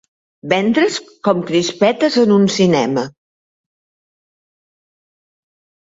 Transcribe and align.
Vendre's 0.53 0.97
com 1.27 1.43
crispetes 1.51 2.17
en 2.23 2.35
un 2.39 2.49
cinema. 2.57 3.07